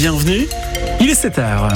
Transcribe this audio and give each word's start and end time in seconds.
bienvenue. 0.00 0.48
Il 0.98 1.10
est 1.10 1.24
7h. 1.24 1.68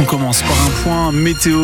On 0.00 0.04
commence 0.04 0.40
par 0.40 0.52
un 0.52 0.82
point 0.82 1.12
météo. 1.12 1.60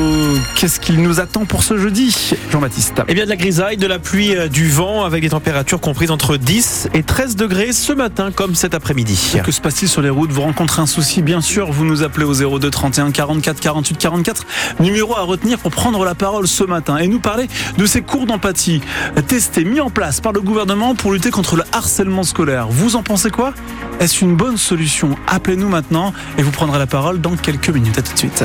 Qu'est-ce 0.57 0.79
qu'il 0.79 1.01
nous 1.01 1.21
attend 1.21 1.47
pour 1.47 1.63
ce 1.63 1.79
jeudi, 1.79 2.15
Jean-Baptiste 2.51 3.01
Eh 3.09 3.15
bien 3.15 3.25
de 3.25 3.31
la 3.31 3.37
grisaille, 3.37 3.79
de 3.79 3.87
la 3.87 3.99
pluie, 3.99 4.37
euh, 4.37 4.49
du 4.49 4.69
vent, 4.69 5.05
avec 5.05 5.23
des 5.23 5.31
températures 5.31 5.81
comprises 5.81 6.11
entre 6.11 6.37
10 6.37 6.89
et 6.93 7.03
13 7.03 7.37
degrés 7.37 7.73
ce 7.73 7.95
matin 7.95 8.31
comme 8.33 8.55
cet 8.55 8.75
après-midi. 8.75 9.37
Que 9.43 9.53
se 9.53 9.63
passe-t-il 9.63 9.89
sur 9.89 10.03
les 10.03 10.11
routes 10.11 10.33
Vous 10.33 10.43
rencontrez 10.43 10.83
un 10.83 10.87
souci, 10.87 11.23
bien 11.23 11.41
sûr, 11.41 11.73
vous 11.73 11.87
nous 11.87 12.03
appelez 12.03 12.27
au 12.27 12.59
02 12.59 12.71
31 12.71 13.11
44 13.11 13.59
48 13.59 13.97
44. 13.97 14.47
Numéro 14.81 15.17
à 15.17 15.23
retenir 15.23 15.59
pour 15.59 15.71
prendre 15.71 16.05
la 16.05 16.15
parole 16.15 16.47
ce 16.47 16.65
matin 16.65 16.99
et 16.99 17.09
nous 17.09 17.21
parler 17.21 17.49
de 17.79 17.87
ces 17.87 18.03
cours 18.03 18.27
d'empathie 18.27 18.83
testés, 19.27 19.65
mis 19.65 19.81
en 19.81 19.89
place 19.89 20.21
par 20.21 20.33
le 20.33 20.43
gouvernement 20.43 20.95
pour 20.95 21.13
lutter 21.13 21.31
contre 21.31 21.57
le 21.57 21.63
harcèlement 21.73 22.23
scolaire. 22.23 22.69
Vous 22.69 22.97
en 22.97 23.03
pensez 23.03 23.31
quoi? 23.31 23.55
Est-ce 24.01 24.25
une 24.25 24.37
bonne 24.37 24.57
solution? 24.57 25.17
Appelez-nous 25.27 25.69
maintenant 25.69 26.13
et 26.39 26.43
vous 26.43 26.51
prendrez 26.51 26.79
la 26.79 26.87
parole 26.87 27.21
dans 27.21 27.37
quelques 27.37 27.71
minutes. 27.71 27.99
À 27.99 28.03
tout 28.03 28.13
de 28.13 28.19
suite. 28.19 28.45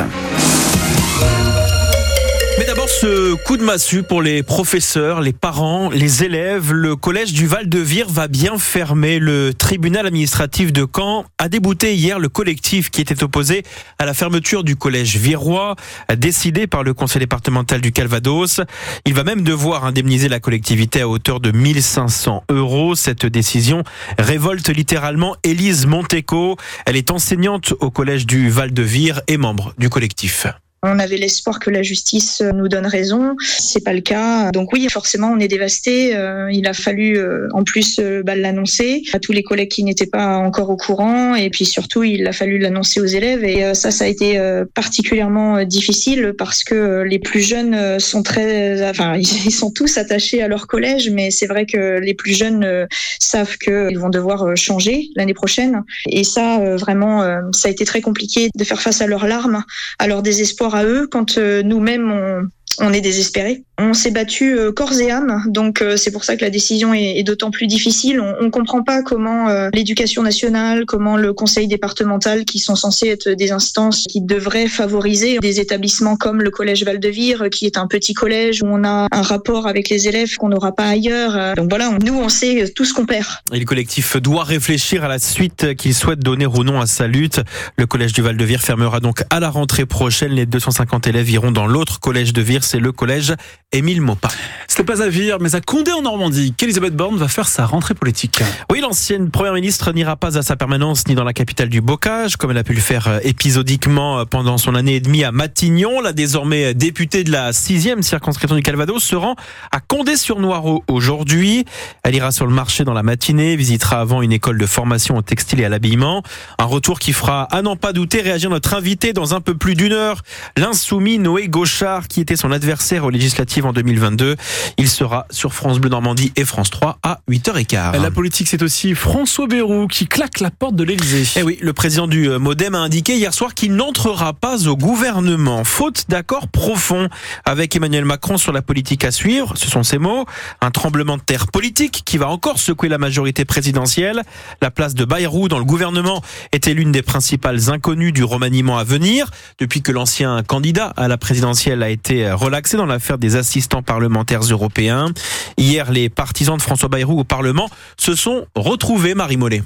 Mais 2.59 2.65
d'abord, 2.65 2.89
ce 2.89 3.33
coup 3.45 3.57
de 3.57 3.63
massue 3.63 4.03
pour 4.03 4.21
les 4.21 4.43
professeurs, 4.43 5.21
les 5.21 5.33
parents, 5.33 5.89
les 5.89 6.23
élèves. 6.23 6.71
Le 6.71 6.95
collège 6.95 7.33
du 7.33 7.47
Val-de-Vire 7.47 8.09
va 8.09 8.27
bien 8.27 8.57
fermer. 8.57 9.19
Le 9.19 9.53
tribunal 9.53 10.05
administratif 10.05 10.71
de 10.71 10.85
Caen 10.85 11.25
a 11.37 11.49
débouté 11.49 11.95
hier 11.95 12.19
le 12.19 12.29
collectif 12.29 12.89
qui 12.89 13.01
était 13.01 13.23
opposé 13.23 13.63
à 13.99 14.05
la 14.05 14.13
fermeture 14.13 14.63
du 14.63 14.75
collège 14.75 15.17
virois, 15.17 15.75
décidé 16.15 16.67
par 16.67 16.83
le 16.83 16.93
conseil 16.93 17.21
départemental 17.21 17.81
du 17.81 17.91
Calvados. 17.91 18.61
Il 19.05 19.13
va 19.13 19.23
même 19.23 19.41
devoir 19.41 19.85
indemniser 19.85 20.27
la 20.27 20.39
collectivité 20.39 21.01
à 21.01 21.07
hauteur 21.07 21.39
de 21.39 21.51
1500 21.51 22.43
euros. 22.49 22.95
Cette 22.95 23.25
décision 23.25 23.83
révolte 24.19 24.69
littéralement 24.69 25.35
Élise 25.43 25.87
Monteco. 25.87 26.57
Elle 26.85 26.97
est 26.97 27.11
enseignante 27.11 27.73
au 27.79 27.89
collège 27.91 28.25
du 28.25 28.49
Val-de-Vire 28.49 29.21
et 29.27 29.37
membre 29.37 29.73
du 29.77 29.89
collectif. 29.89 30.47
On 30.83 30.97
avait 30.97 31.17
l'espoir 31.17 31.59
que 31.59 31.69
la 31.69 31.83
justice 31.83 32.41
nous 32.41 32.67
donne 32.67 32.87
raison. 32.87 33.35
C'est 33.39 33.83
pas 33.83 33.93
le 33.93 34.01
cas. 34.01 34.49
Donc 34.49 34.73
oui, 34.73 34.87
forcément, 34.89 35.27
on 35.31 35.37
est 35.37 35.47
dévasté. 35.47 36.15
Euh, 36.15 36.49
il 36.51 36.67
a 36.67 36.73
fallu 36.73 37.19
euh, 37.19 37.47
en 37.53 37.63
plus 37.63 37.99
euh, 37.99 38.23
bah, 38.23 38.35
l'annoncer 38.35 39.03
à 39.13 39.19
tous 39.19 39.31
les 39.31 39.43
collègues 39.43 39.69
qui 39.69 39.83
n'étaient 39.83 40.07
pas 40.07 40.37
encore 40.37 40.71
au 40.71 40.77
courant. 40.77 41.35
Et 41.35 41.51
puis 41.51 41.65
surtout, 41.65 42.01
il 42.01 42.25
a 42.25 42.33
fallu 42.33 42.57
l'annoncer 42.57 42.99
aux 42.99 43.05
élèves. 43.05 43.43
Et 43.43 43.75
ça, 43.75 43.91
ça 43.91 44.05
a 44.05 44.07
été 44.07 44.41
particulièrement 44.73 45.63
difficile 45.65 46.33
parce 46.35 46.63
que 46.63 47.03
les 47.03 47.19
plus 47.19 47.41
jeunes 47.41 47.99
sont 47.99 48.23
très, 48.23 48.89
enfin, 48.89 49.17
ils 49.17 49.51
sont 49.51 49.69
tous 49.69 49.99
attachés 49.99 50.41
à 50.41 50.47
leur 50.47 50.65
collège, 50.65 51.11
mais 51.11 51.29
c'est 51.29 51.47
vrai 51.47 51.67
que 51.67 51.99
les 51.99 52.15
plus 52.15 52.35
jeunes 52.35 52.87
savent 53.19 53.57
qu'ils 53.59 53.99
vont 53.99 54.09
devoir 54.09 54.57
changer 54.57 55.09
l'année 55.15 55.35
prochaine. 55.35 55.83
Et 56.09 56.23
ça, 56.23 56.75
vraiment, 56.75 57.21
ça 57.53 57.67
a 57.67 57.71
été 57.71 57.85
très 57.85 58.01
compliqué 58.01 58.49
de 58.55 58.63
faire 58.63 58.81
face 58.81 59.01
à 59.01 59.07
leurs 59.07 59.27
larmes, 59.27 59.63
à 59.99 60.07
leur 60.07 60.23
désespoir 60.23 60.70
à 60.75 60.85
eux 60.85 61.07
quand 61.07 61.37
euh, 61.37 61.63
nous-mêmes 61.63 62.11
on, 62.11 62.47
on 62.79 62.93
est 62.93 63.01
désespéré. 63.01 63.63
On 63.77 63.93
s'est 63.93 64.11
battu 64.11 64.57
euh, 64.57 64.71
corps 64.71 64.93
et 64.99 65.09
âme, 65.09 65.43
donc 65.47 65.81
euh, 65.81 65.97
c'est 65.97 66.11
pour 66.11 66.23
ça 66.23 66.35
que 66.35 66.41
la 66.41 66.51
décision 66.51 66.93
est, 66.93 67.23
d'autant 67.23 67.49
plus 67.49 67.65
difficile. 67.65 68.19
On 68.19 68.43
ne 68.43 68.49
comprend 68.49 68.83
pas 68.83 69.01
comment 69.01 69.49
euh, 69.49 69.69
l'éducation 69.73 70.21
nationale, 70.21 70.85
comment 70.85 71.17
le 71.17 71.33
conseil 71.33 71.67
départemental, 71.67 72.45
qui 72.45 72.59
sont 72.59 72.75
censés 72.75 73.07
être 73.07 73.29
des 73.29 73.51
instances 73.51 74.05
qui 74.07 74.21
devraient 74.21 74.67
favoriser 74.67 75.39
des 75.39 75.59
établissements 75.59 76.15
comme 76.15 76.41
le 76.41 76.51
collège 76.51 76.83
Val-de-Vire, 76.83 77.49
qui 77.51 77.65
est 77.65 77.77
un 77.77 77.87
petit 77.87 78.13
collège 78.13 78.61
où 78.61 78.67
on 78.67 78.83
a 78.83 79.07
un 79.11 79.21
rapport 79.21 79.67
avec 79.67 79.89
les 79.89 80.07
élèves 80.07 80.35
qu'on 80.35 80.49
n'aura 80.49 80.73
pas 80.73 80.85
ailleurs. 80.85 81.55
Donc 81.55 81.69
voilà, 81.69 81.89
nous 82.03 82.13
on 82.13 82.29
sait 82.29 82.71
tout 82.75 82.85
ce 82.85 82.93
qu'on 82.93 83.05
perd. 83.05 83.27
Et 83.51 83.59
le 83.59 83.65
collectif 83.65 84.17
doit 84.17 84.43
réfléchir 84.43 85.03
à 85.03 85.07
la 85.07 85.17
suite 85.17 85.75
qu'il 85.75 85.95
souhaite 85.95 86.19
donner 86.19 86.45
au 86.45 86.63
nom 86.63 86.79
à 86.79 86.85
sa 86.85 87.07
lutte. 87.07 87.41
Le 87.77 87.87
collège 87.87 88.13
du 88.13 88.21
Val-de-Vire 88.21 88.61
fermera 88.61 88.99
donc 88.99 89.23
à 89.29 89.39
la 89.39 89.49
rentrée 89.49 89.85
prochaine. 89.85 90.33
Les 90.33 90.45
250 90.45 91.07
élèves 91.07 91.29
iront 91.31 91.51
dans 91.51 91.67
l'autre 91.67 91.99
collège 91.99 92.33
de 92.33 92.41
Vire 92.41 92.60
c'est 92.63 92.79
le 92.79 92.91
collège 92.91 93.35
Émile 93.73 94.01
Maupin. 94.01 94.27
C'était 94.67 94.83
pas 94.83 95.01
à 95.01 95.07
Vire, 95.07 95.37
mais 95.39 95.55
à 95.55 95.61
Condé 95.61 95.91
en 95.91 96.01
Normandie 96.01 96.53
qu'Elisabeth 96.55 96.93
Borne 96.93 97.15
va 97.17 97.29
faire 97.29 97.47
sa 97.47 97.65
rentrée 97.65 97.93
politique. 97.93 98.43
Oui, 98.69 98.81
l'ancienne 98.81 99.31
première 99.31 99.53
ministre 99.53 99.93
n'ira 99.93 100.17
pas 100.17 100.37
à 100.37 100.41
sa 100.41 100.57
permanence 100.57 101.07
ni 101.07 101.15
dans 101.15 101.23
la 101.23 101.31
capitale 101.31 101.69
du 101.69 101.79
bocage, 101.79 102.35
comme 102.35 102.51
elle 102.51 102.57
a 102.57 102.65
pu 102.65 102.73
le 102.73 102.81
faire 102.81 103.07
euh, 103.07 103.19
épisodiquement 103.23 104.19
euh, 104.19 104.25
pendant 104.25 104.57
son 104.57 104.75
année 104.75 104.95
et 104.95 104.99
demie 104.99 105.23
à 105.23 105.31
Matignon. 105.31 106.01
La 106.01 106.11
désormais 106.11 106.73
députée 106.73 107.23
de 107.23 107.31
la 107.31 107.53
sixième 107.53 108.03
circonscription 108.03 108.57
du 108.57 108.61
Calvados 108.61 109.01
se 109.01 109.15
rend 109.15 109.35
à 109.71 109.79
Condé-sur-Noireau 109.79 110.83
aujourd'hui. 110.87 111.63
Elle 112.03 112.15
ira 112.15 112.31
sur 112.31 112.45
le 112.45 112.53
marché 112.53 112.83
dans 112.83 112.93
la 112.93 113.03
matinée, 113.03 113.55
visitera 113.55 114.01
avant 114.01 114.21
une 114.21 114.33
école 114.33 114.57
de 114.57 114.65
formation 114.65 115.15
au 115.15 115.21
textile 115.21 115.61
et 115.61 115.65
à 115.65 115.69
l'habillement. 115.69 116.23
Un 116.59 116.65
retour 116.65 116.99
qui 116.99 117.13
fera, 117.13 117.43
à 117.43 117.61
n'en 117.61 117.77
pas 117.77 117.93
douter, 117.93 118.21
réagir 118.21 118.49
notre 118.49 118.73
invité 118.73 119.13
dans 119.13 119.33
un 119.33 119.39
peu 119.39 119.55
plus 119.55 119.75
d'une 119.75 119.93
heure, 119.93 120.23
l'insoumis 120.57 121.19
Noé 121.19 121.47
Gauchard, 121.47 122.07
qui 122.07 122.19
était 122.19 122.35
son 122.35 122.50
adversaire 122.51 123.05
aux 123.05 123.09
législatives 123.09 123.65
en 123.65 123.73
2022. 123.73 124.35
Il 124.77 124.89
sera 124.89 125.25
sur 125.29 125.53
France 125.53 125.79
Bleu 125.79 125.89
Normandie 125.89 126.31
et 126.35 126.45
France 126.45 126.69
3 126.69 126.99
à 127.03 127.19
8h15. 127.29 128.01
La 128.01 128.11
politique, 128.11 128.47
c'est 128.47 128.61
aussi 128.61 128.95
François 128.95 129.47
Bayrou 129.47 129.87
qui 129.87 130.07
claque 130.07 130.39
la 130.39 130.51
porte 130.51 130.75
de 130.75 130.83
l'Élysée. 130.83 131.27
Eh 131.35 131.43
oui, 131.43 131.57
le 131.61 131.73
président 131.73 132.07
du 132.07 132.29
euh, 132.29 132.39
Modem 132.39 132.75
a 132.75 132.79
indiqué 132.79 133.15
hier 133.15 133.33
soir 133.33 133.53
qu'il 133.53 133.75
n'entrera 133.75 134.33
pas 134.33 134.67
au 134.67 134.75
gouvernement, 134.75 135.63
faute 135.63 136.05
d'accord 136.09 136.47
profond 136.47 137.09
avec 137.45 137.75
Emmanuel 137.75 138.05
Macron 138.05 138.37
sur 138.37 138.51
la 138.51 138.61
politique 138.61 139.03
à 139.03 139.11
suivre. 139.11 139.53
Ce 139.55 139.69
sont 139.69 139.83
ses 139.83 139.97
mots. 139.97 140.25
Un 140.61 140.71
tremblement 140.71 141.17
de 141.17 141.21
terre 141.21 141.47
politique 141.47 142.03
qui 142.05 142.17
va 142.17 142.29
encore 142.29 142.59
secouer 142.59 142.89
la 142.89 142.97
majorité 142.97 143.45
présidentielle. 143.45 144.23
La 144.61 144.71
place 144.71 144.95
de 144.95 145.05
Bayrou 145.05 145.47
dans 145.47 145.59
le 145.59 145.65
gouvernement 145.65 146.21
était 146.51 146.73
l'une 146.73 146.91
des 146.91 147.01
principales 147.01 147.69
inconnues 147.69 148.11
du 148.11 148.23
remaniement 148.23 148.77
à 148.77 148.83
venir. 148.83 149.29
Depuis 149.59 149.81
que 149.81 149.91
l'ancien 149.91 150.43
candidat 150.43 150.93
à 150.97 151.07
la 151.07 151.17
présidentielle 151.17 151.83
a 151.83 151.89
été 151.89 152.25
relaxé 152.41 152.75
dans 152.75 152.85
l'affaire 152.85 153.17
des 153.17 153.35
assistants 153.35 153.83
parlementaires 153.83 154.41
européens. 154.41 155.09
Hier, 155.57 155.91
les 155.91 156.09
partisans 156.09 156.57
de 156.57 156.61
François 156.61 156.89
Bayrou 156.89 157.19
au 157.19 157.23
Parlement 157.23 157.69
se 157.97 158.15
sont 158.15 158.45
retrouvés, 158.55 159.13
Marie 159.13 159.37
Mollet. 159.37 159.61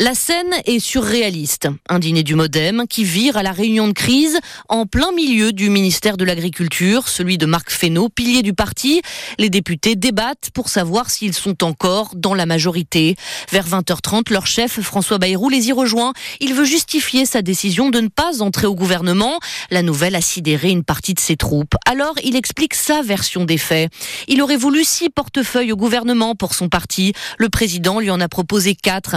La 0.00 0.14
scène 0.14 0.54
est 0.64 0.78
surréaliste. 0.78 1.66
Un 1.88 1.98
dîner 1.98 2.22
du 2.22 2.36
Modem 2.36 2.84
qui 2.88 3.02
vire 3.02 3.36
à 3.36 3.42
la 3.42 3.50
réunion 3.50 3.88
de 3.88 3.92
crise 3.92 4.38
en 4.68 4.86
plein 4.86 5.10
milieu 5.10 5.52
du 5.52 5.70
ministère 5.70 6.16
de 6.16 6.24
l'Agriculture, 6.24 7.08
celui 7.08 7.36
de 7.36 7.46
Marc 7.46 7.72
Fesneau, 7.72 8.08
pilier 8.08 8.42
du 8.42 8.52
parti. 8.52 9.02
Les 9.38 9.50
députés 9.50 9.96
débattent 9.96 10.50
pour 10.54 10.68
savoir 10.68 11.10
s'ils 11.10 11.34
sont 11.34 11.64
encore 11.64 12.12
dans 12.14 12.34
la 12.34 12.46
majorité. 12.46 13.16
Vers 13.50 13.66
20h30, 13.66 14.32
leur 14.32 14.46
chef, 14.46 14.80
François 14.80 15.18
Bayrou, 15.18 15.48
les 15.48 15.66
y 15.66 15.72
rejoint. 15.72 16.12
Il 16.38 16.54
veut 16.54 16.64
justifier 16.64 17.26
sa 17.26 17.42
décision 17.42 17.90
de 17.90 18.00
ne 18.00 18.08
pas 18.08 18.40
entrer 18.40 18.68
au 18.68 18.76
gouvernement. 18.76 19.40
La 19.72 19.82
nouvelle 19.82 20.14
a 20.14 20.20
sidéré 20.20 20.70
une 20.70 20.84
partie 20.84 21.14
de 21.14 21.20
ses 21.20 21.36
troupes. 21.36 21.74
Alors, 21.86 22.14
il 22.22 22.36
explique 22.36 22.74
sa 22.74 23.02
version 23.02 23.44
des 23.44 23.58
faits. 23.58 23.90
Il 24.28 24.42
aurait 24.42 24.56
voulu 24.56 24.84
six 24.84 25.10
portefeuilles 25.10 25.72
au 25.72 25.76
gouvernement 25.76 26.36
pour 26.36 26.54
son 26.54 26.68
parti. 26.68 27.14
Le 27.36 27.48
président 27.48 27.98
lui 27.98 28.12
en 28.12 28.20
a 28.20 28.28
proposé 28.28 28.76
quatre. 28.76 29.16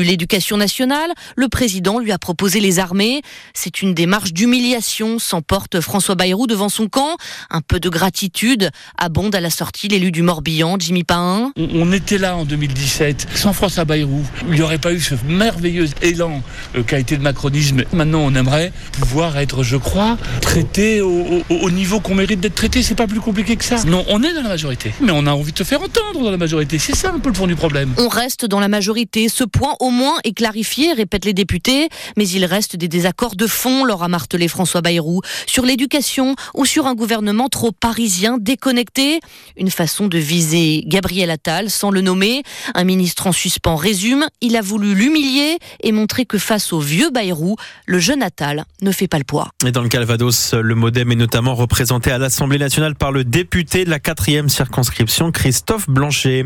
L'éducation 0.00 0.56
nationale, 0.56 1.10
le 1.36 1.48
président 1.48 1.98
lui 1.98 2.12
a 2.12 2.18
proposé 2.18 2.60
les 2.60 2.78
armées. 2.78 3.22
C'est 3.54 3.82
une 3.82 3.94
démarche 3.94 4.32
d'humiliation, 4.32 5.18
s'emporte 5.18 5.80
François 5.80 6.14
Bayrou 6.14 6.46
devant 6.46 6.68
son 6.68 6.88
camp. 6.88 7.16
Un 7.50 7.60
peu 7.60 7.80
de 7.80 7.88
gratitude 7.88 8.70
abonde 8.98 9.34
à 9.34 9.40
la 9.40 9.50
sortie 9.50 9.88
l'élu 9.88 10.12
du 10.12 10.22
Morbihan, 10.22 10.76
Jimmy 10.78 11.04
Pain. 11.04 11.52
On 11.56 11.92
était 11.92 12.18
là 12.18 12.36
en 12.36 12.44
2017, 12.44 13.26
sans 13.34 13.52
François 13.52 13.84
Bayrou. 13.84 14.24
Il 14.48 14.54
n'y 14.54 14.62
aurait 14.62 14.78
pas 14.78 14.92
eu 14.92 15.00
ce 15.00 15.14
merveilleux 15.28 15.88
élan 16.02 16.42
euh, 16.76 16.82
qu'a 16.82 16.98
été 16.98 17.16
le 17.16 17.22
macronisme. 17.22 17.82
Maintenant, 17.92 18.20
on 18.20 18.34
aimerait 18.34 18.72
pouvoir 18.92 19.36
être, 19.38 19.62
je 19.62 19.76
crois, 19.76 20.16
traité 20.40 21.00
au, 21.00 21.42
au 21.48 21.70
niveau 21.70 22.00
qu'on 22.00 22.14
mérite 22.14 22.40
d'être 22.40 22.54
traité. 22.54 22.82
C'est 22.82 22.94
pas 22.94 23.06
plus 23.06 23.20
compliqué 23.20 23.56
que 23.56 23.64
ça. 23.64 23.76
Non, 23.84 24.04
on 24.08 24.22
est 24.22 24.32
dans 24.32 24.42
la 24.42 24.48
majorité. 24.48 24.92
Mais 25.00 25.12
on 25.12 25.26
a 25.26 25.32
envie 25.32 25.52
de 25.52 25.56
te 25.56 25.64
faire 25.64 25.80
entendre 25.82 26.22
dans 26.22 26.30
la 26.30 26.36
majorité. 26.36 26.78
C'est 26.78 26.96
ça 26.96 27.12
un 27.12 27.18
peu 27.18 27.28
le 27.28 27.34
fond 27.34 27.46
du 27.46 27.56
problème. 27.56 27.94
On 27.98 28.08
reste 28.08 28.46
dans 28.46 28.60
la 28.60 28.68
majorité. 28.68 29.28
Ce 29.28 29.44
point 29.44 29.74
au 29.80 29.90
moins 29.90 30.14
est 30.24 30.32
clarifié, 30.32 30.92
répètent 30.92 31.24
les 31.24 31.34
députés, 31.34 31.88
mais 32.16 32.28
il 32.28 32.44
reste 32.44 32.76
des 32.76 32.88
désaccords 32.88 33.36
de 33.36 33.46
fond, 33.46 33.84
leur 33.84 34.02
a 34.02 34.08
martelé 34.08 34.48
François 34.48 34.80
Bayrou, 34.80 35.20
sur 35.46 35.64
l'éducation 35.64 36.36
ou 36.54 36.64
sur 36.64 36.86
un 36.86 36.94
gouvernement 36.94 37.48
trop 37.48 37.72
parisien, 37.72 38.38
déconnecté. 38.38 39.20
Une 39.56 39.70
façon 39.70 40.08
de 40.08 40.18
viser 40.18 40.82
Gabriel 40.86 41.30
Attal 41.30 41.70
sans 41.70 41.90
le 41.90 42.00
nommer. 42.00 42.42
Un 42.74 42.84
ministre 42.84 43.26
en 43.26 43.32
suspens 43.32 43.76
résume, 43.76 44.26
il 44.40 44.56
a 44.56 44.60
voulu 44.60 44.94
l'humilier 44.94 45.58
et 45.82 45.92
montrer 45.92 46.26
que 46.26 46.38
face 46.38 46.72
au 46.72 46.80
vieux 46.80 47.10
Bayrou, 47.10 47.56
le 47.86 47.98
jeune 47.98 48.22
Attal 48.22 48.64
ne 48.82 48.92
fait 48.92 49.08
pas 49.08 49.18
le 49.18 49.24
poids. 49.24 49.50
Et 49.66 49.72
dans 49.72 49.82
le 49.82 49.88
Calvados, 49.88 50.54
le 50.54 50.74
Modem 50.74 51.12
est 51.12 51.16
notamment 51.16 51.54
représenté 51.54 52.10
à 52.10 52.18
l'Assemblée 52.18 52.58
nationale 52.58 52.94
par 52.94 53.12
le 53.12 53.24
député 53.24 53.84
de 53.84 53.90
la 53.90 53.98
quatrième 53.98 54.48
circonscription, 54.48 55.32
Christophe 55.32 55.88
Blanchet. 55.88 56.44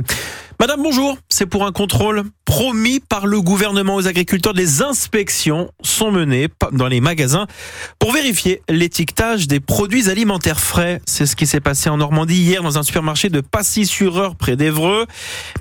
Madame, 0.60 0.82
bonjour. 0.82 1.16
C'est 1.30 1.46
pour 1.46 1.64
un 1.64 1.72
contrôle 1.72 2.22
promis 2.44 3.00
par 3.00 3.26
le 3.26 3.40
gouvernement 3.40 3.94
aux 3.94 4.06
agriculteurs. 4.06 4.52
Des 4.52 4.82
inspections 4.82 5.70
sont 5.80 6.12
menées 6.12 6.48
dans 6.72 6.86
les 6.86 7.00
magasins 7.00 7.46
pour 7.98 8.12
vérifier 8.12 8.60
l'étiquetage 8.68 9.48
des 9.48 9.58
produits 9.58 10.10
alimentaires 10.10 10.60
frais. 10.60 11.00
C'est 11.06 11.24
ce 11.24 11.34
qui 11.34 11.46
s'est 11.46 11.62
passé 11.62 11.88
en 11.88 11.96
Normandie 11.96 12.34
hier 12.34 12.62
dans 12.62 12.76
un 12.76 12.82
supermarché 12.82 13.30
de 13.30 13.40
Passy-sur-Eure 13.40 14.36
près 14.36 14.56
d'Evreux. 14.56 15.06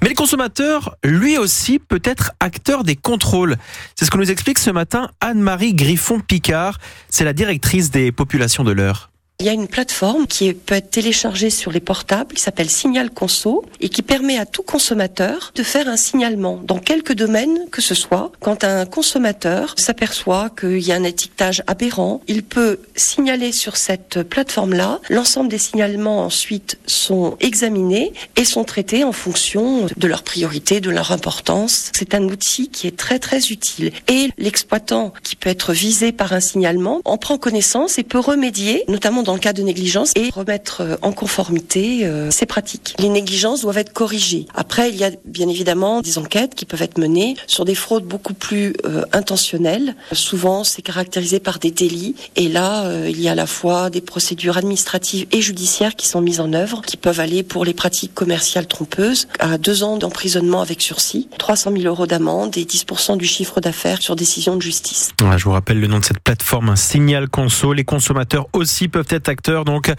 Mais 0.02 0.10
le 0.10 0.16
consommateur, 0.16 0.98
lui 1.06 1.38
aussi, 1.38 1.80
peut 1.80 2.02
être 2.04 2.34
acteur 2.42 2.84
des 2.84 2.98
contrôles. 2.98 3.56
C'est 3.96 4.04
ce 4.04 4.12
que 4.12 4.18
nous 4.18 4.32
explique 4.32 4.60
ce 4.60 4.70
matin 4.70 5.12
Anne-Marie 5.22 5.76
Griffon-Picard. 5.76 6.78
C'est 7.08 7.24
la 7.24 7.32
directrice 7.32 7.90
des 7.90 8.12
populations 8.12 8.66
de 8.66 8.74
l'heure. 8.74 9.09
Il 9.42 9.46
y 9.46 9.50
a 9.50 9.54
une 9.54 9.70
plateforme 9.70 10.28
qui 10.28 10.52
peut 10.52 10.76
être 10.76 10.92
téléchargée 10.92 11.50
sur 11.50 11.72
les 11.72 11.80
portables 11.80 12.34
qui 12.34 12.42
s'appelle 12.42 12.70
Signal 12.70 13.10
Conso 13.10 13.64
et 13.80 13.88
qui 13.88 14.02
permet 14.02 14.38
à 14.38 14.46
tout 14.46 14.64
consommateur 14.64 15.54
de 15.56 15.64
faire 15.64 15.88
un 15.88 15.96
signalement 15.96 16.60
dans 16.62 16.78
quelques 16.78 17.14
domaines 17.14 17.58
que 17.72 17.82
ce 17.82 17.96
soit. 17.96 18.34
Quand 18.42 18.66
un 18.66 18.86
consommateur 18.86 19.76
s'aperçoit 19.78 20.50
qu'il 20.50 20.86
y 20.86 20.92
a 20.92 20.96
un 20.96 21.06
étiquetage 21.06 21.64
aberrant, 21.68 22.20
il 22.28 22.44
peut 22.44 22.80
signaler 22.98 23.54
sur 23.54 23.78
cette 23.78 24.24
plateforme-là. 24.24 25.00
L'ensemble 25.10 25.48
des 25.48 25.58
signalements 25.58 26.26
ensuite 26.26 26.78
sont 26.86 27.38
examinés 27.40 28.12
et 28.36 28.44
sont 28.44 28.66
traités 28.66 29.06
en 29.06 29.14
fonction 29.14 29.88
de 29.96 30.08
leur 30.08 30.24
priorité, 30.24 30.82
de 30.82 30.90
leur 30.90 31.14
importance. 31.14 31.94
C'est 31.96 32.14
un 32.14 32.24
outil 32.24 32.68
qui 32.68 32.88
est 32.88 32.98
très 32.98 33.20
très 33.20 33.40
utile. 33.52 33.94
Et 34.10 34.32
l'exploitant 34.38 35.14
qui 35.24 35.38
peut 35.38 35.50
être 35.50 35.72
visé 35.72 36.12
par 36.12 36.34
un 36.34 36.42
signalement 36.42 37.00
en 37.06 37.18
prend 37.18 37.38
connaissance 37.38 38.00
et 38.00 38.04
peut 38.04 38.20
remédier, 38.20 38.84
notamment 38.90 39.24
le 39.34 39.40
cas 39.40 39.54
de 39.54 39.62
négligence 39.62 40.12
et 40.16 40.30
remettre 40.34 40.82
euh, 40.82 40.96
en 41.02 41.12
conformité 41.12 42.06
euh, 42.06 42.32
ces 42.32 42.46
pratiques. 42.46 42.96
Les 43.00 43.10
négligences 43.10 43.62
doivent 43.62 43.78
être 43.78 43.94
corrigées. 43.94 44.46
Après, 44.56 44.90
il 44.90 44.96
y 44.96 45.04
a 45.04 45.12
bien 45.26 45.48
évidemment 45.50 46.02
des 46.02 46.18
enquêtes 46.18 46.56
qui 46.56 46.66
peuvent 46.66 46.82
être 46.82 46.98
menées 46.98 47.36
sur 47.48 47.66
des 47.66 47.76
fraudes 47.76 48.06
beaucoup 48.06 48.34
plus 48.34 48.74
euh, 48.86 49.04
intentionnelles. 49.14 49.96
Souvent, 50.12 50.64
c'est 50.64 50.82
caractérisé 50.82 51.40
par 51.40 51.60
des 51.60 51.72
délits 51.72 52.16
et 52.36 52.48
là, 52.48 52.90
il 53.08 53.20
y 53.20 53.28
a 53.28 53.32
à 53.32 53.36
la 53.36 53.48
fois 53.48 53.90
des 53.90 54.02
procédures 54.02 54.58
administratives 54.58 55.28
et 55.32 55.42
judiciaires 55.42 55.96
qui 55.96 56.08
sont 56.08 56.22
mises 56.22 56.40
en 56.40 56.54
œuvre, 56.54 56.82
qui 56.86 56.98
peuvent 56.98 57.20
aller 57.20 57.44
pour 57.44 57.66
les 57.66 57.74
pratiques 57.74 58.14
commerciales 58.14 58.68
trompeuses 58.68 59.28
à 59.40 59.58
deux 59.58 59.84
ans 59.84 59.98
d'emprisonnement 59.98 60.62
avec 60.62 60.82
sursis, 60.82 61.30
300 61.38 61.72
000 61.78 61.84
euros 61.84 62.08
d'amende 62.08 62.58
et 62.58 62.64
10% 62.64 63.18
du 63.18 63.26
chiffre 63.26 63.60
d'affaires 63.62 64.02
sur 64.02 64.16
décision 64.16 64.56
de 64.56 64.62
justice. 64.62 65.12
je 65.38 65.44
vous 65.44 65.52
rappelle 65.52 65.80
le 65.80 65.88
nom 65.88 66.00
de 66.00 66.06
cette 66.06 66.20
plateforme, 66.20 66.76
Signal 66.76 67.30
Conso. 67.30 67.74
Les 67.74 67.84
consommateurs 67.84 68.48
aussi 68.54 68.88
peuvent 68.88 69.06
être 69.10 69.19
acteur 69.28 69.66
donc 69.66 69.92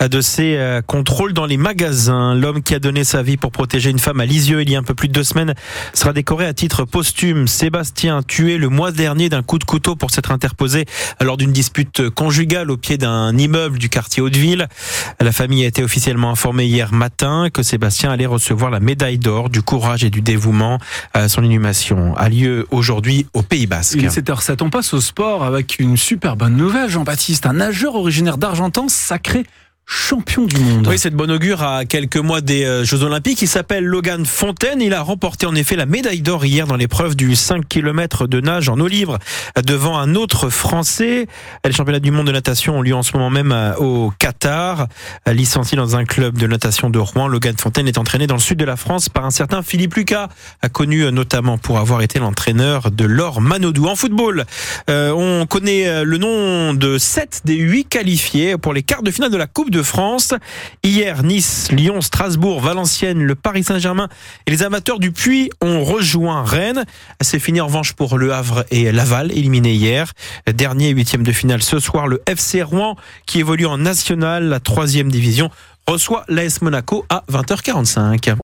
de 0.00 0.20
ces 0.20 0.56
euh, 0.56 0.82
contrôles 0.82 1.32
dans 1.32 1.46
les 1.46 1.56
magasins. 1.56 2.34
L'homme 2.34 2.62
qui 2.62 2.74
a 2.74 2.78
donné 2.78 3.04
sa 3.04 3.22
vie 3.22 3.36
pour 3.36 3.52
protéger 3.52 3.90
une 3.90 3.98
femme 3.98 4.20
à 4.20 4.26
Lisieux 4.26 4.62
il 4.62 4.70
y 4.70 4.76
a 4.76 4.78
un 4.78 4.82
peu 4.82 4.94
plus 4.94 5.08
de 5.08 5.12
deux 5.12 5.24
semaines 5.24 5.54
sera 5.92 6.12
décoré 6.12 6.46
à 6.46 6.54
titre 6.54 6.84
posthume. 6.84 7.46
Sébastien, 7.46 8.22
tué 8.22 8.58
le 8.58 8.68
mois 8.68 8.92
dernier 8.92 9.28
d'un 9.28 9.42
coup 9.42 9.58
de 9.58 9.64
couteau 9.64 9.96
pour 9.96 10.10
s'être 10.10 10.30
interposé 10.30 10.86
lors 11.20 11.36
d'une 11.36 11.52
dispute 11.52 12.10
conjugale 12.10 12.70
au 12.70 12.76
pied 12.76 12.98
d'un 12.98 13.36
immeuble 13.36 13.78
du 13.78 13.88
quartier 13.88 14.22
Hauteville. 14.22 14.68
La 15.20 15.32
famille 15.32 15.64
a 15.64 15.68
été 15.68 15.82
officiellement 15.82 16.30
informée 16.30 16.66
hier 16.66 16.92
matin 16.92 17.48
que 17.52 17.62
Sébastien 17.62 18.10
allait 18.10 18.26
recevoir 18.26 18.70
la 18.70 18.80
médaille 18.80 19.18
d'or 19.18 19.50
du 19.50 19.62
courage 19.62 20.04
et 20.04 20.10
du 20.10 20.20
dévouement. 20.20 20.78
Son 21.28 21.42
inhumation 21.42 22.16
a 22.16 22.28
lieu 22.28 22.66
aujourd'hui 22.70 23.26
au 23.34 23.42
Pays 23.42 23.66
Basque. 23.66 23.98
7h07. 23.98 24.62
On 24.62 24.70
passe 24.70 24.94
au 24.94 25.00
sport 25.00 25.44
avec 25.44 25.78
une 25.78 25.96
super 25.96 26.36
bonne 26.36 26.56
nouvelle, 26.56 26.90
Jean-Baptiste. 26.90 27.46
Un 27.46 27.54
nageur 27.54 27.94
originaire 27.94 28.38
d'Argentine 28.38 28.63
sacré 28.88 29.44
champion 29.86 30.46
du 30.46 30.56
monde. 30.56 30.86
Oui, 30.88 30.98
cette 30.98 31.14
bonne 31.14 31.30
augure 31.30 31.62
à 31.62 31.84
quelques 31.84 32.16
mois 32.16 32.40
des 32.40 32.64
euh, 32.64 32.84
Jeux 32.84 33.02
Olympiques. 33.02 33.42
Il 33.42 33.48
s'appelle 33.48 33.84
Logan 33.84 34.24
Fontaine. 34.24 34.80
Il 34.80 34.94
a 34.94 35.02
remporté 35.02 35.46
en 35.46 35.54
effet 35.54 35.76
la 35.76 35.86
médaille 35.86 36.22
d'or 36.22 36.44
hier 36.44 36.66
dans 36.66 36.76
l'épreuve 36.76 37.16
du 37.16 37.36
5 37.36 37.68
km 37.68 38.26
de 38.26 38.40
nage 38.40 38.68
en 38.68 38.80
eau 38.80 38.86
libre 38.86 39.18
devant 39.62 39.98
un 39.98 40.14
autre 40.14 40.48
Français. 40.48 41.26
Les 41.64 41.72
championnats 41.72 42.00
du 42.00 42.10
monde 42.10 42.26
de 42.26 42.32
natation 42.32 42.78
ont 42.78 42.82
lieu 42.82 42.94
en 42.94 43.02
ce 43.02 43.12
moment 43.16 43.30
même 43.30 43.52
euh, 43.52 43.74
au 43.76 44.12
Qatar. 44.18 44.88
Licencié 45.26 45.76
dans 45.76 45.96
un 45.96 46.04
club 46.04 46.38
de 46.38 46.46
natation 46.46 46.88
de 46.88 46.98
Rouen, 46.98 47.28
Logan 47.28 47.56
Fontaine 47.58 47.88
est 47.88 47.98
entraîné 47.98 48.26
dans 48.26 48.34
le 48.34 48.40
sud 48.40 48.58
de 48.58 48.64
la 48.64 48.76
France 48.76 49.08
par 49.08 49.26
un 49.26 49.30
certain 49.30 49.62
Philippe 49.62 49.94
Lucas, 49.94 50.28
connu 50.72 51.02
euh, 51.02 51.10
notamment 51.10 51.58
pour 51.58 51.78
avoir 51.78 52.00
été 52.00 52.18
l'entraîneur 52.18 52.90
de 52.90 53.04
Laure 53.04 53.40
Manodou. 53.40 53.86
En 53.86 53.96
football, 53.96 54.44
on 54.88 55.46
connaît 55.48 56.04
le 56.04 56.18
nom 56.18 56.74
de 56.74 56.98
7 56.98 57.42
des 57.44 57.56
8 57.56 57.84
qualifiés 57.84 58.56
pour 58.56 58.72
les 58.72 58.82
quarts 58.82 59.02
de 59.02 59.10
finale 59.10 59.30
de 59.30 59.36
la 59.36 59.46
Coupe 59.46 59.70
de 59.74 59.82
France. 59.82 60.34
Hier, 60.84 61.22
Nice, 61.24 61.68
Lyon, 61.72 62.00
Strasbourg, 62.00 62.60
Valenciennes, 62.60 63.22
le 63.22 63.34
Paris 63.34 63.64
Saint-Germain 63.64 64.08
et 64.46 64.50
les 64.52 64.62
amateurs 64.62 65.00
du 65.00 65.10
Puy 65.10 65.50
ont 65.60 65.82
rejoint 65.82 66.44
Rennes. 66.44 66.84
C'est 67.20 67.40
fini 67.40 67.60
en 67.60 67.66
revanche 67.66 67.92
pour 67.92 68.16
Le 68.16 68.32
Havre 68.32 68.64
et 68.70 68.92
Laval, 68.92 69.32
éliminés 69.32 69.74
hier. 69.74 70.12
Dernier 70.46 70.90
huitième 70.90 71.24
de 71.24 71.32
finale 71.32 71.62
ce 71.62 71.80
soir, 71.80 72.06
le 72.06 72.22
FC 72.26 72.62
Rouen 72.62 72.96
qui 73.26 73.40
évolue 73.40 73.66
en 73.66 73.78
national, 73.78 74.44
la 74.44 74.60
troisième 74.60 75.10
division, 75.10 75.50
reçoit 75.86 76.24
l'AS 76.28 76.62
Monaco 76.62 77.04
à 77.08 77.24
20h45. 77.30 78.30